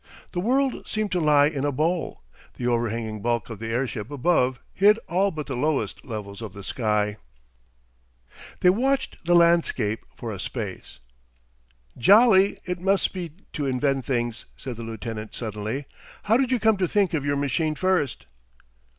The 0.31 0.39
world 0.39 0.87
seemed 0.87 1.11
to 1.11 1.19
lie 1.19 1.45
in 1.45 1.63
a 1.63 1.71
bowl; 1.71 2.23
the 2.55 2.65
overhanging 2.65 3.21
bulk 3.21 3.51
of 3.51 3.59
the 3.59 3.67
airship 3.67 4.09
above 4.09 4.59
hid 4.73 4.97
all 5.07 5.29
but 5.29 5.45
the 5.45 5.55
lowest 5.55 6.03
levels 6.03 6.41
of 6.41 6.53
the 6.53 6.63
sky. 6.63 7.17
They 8.61 8.71
watched 8.71 9.23
the 9.27 9.35
landscape 9.35 9.99
for 10.15 10.31
a 10.31 10.39
space. 10.39 10.97
"Jolly 11.99 12.57
it 12.65 12.81
must 12.81 13.13
be 13.13 13.29
to 13.53 13.67
invent 13.67 14.03
things," 14.05 14.45
said 14.57 14.77
the 14.77 14.81
lieutenant 14.83 15.35
suddenly. 15.35 15.85
"How 16.23 16.35
did 16.35 16.51
you 16.51 16.59
come 16.59 16.77
to 16.77 16.87
think 16.87 17.13
of 17.13 17.23
your 17.23 17.37
machine 17.37 17.75
first?" 17.75 18.25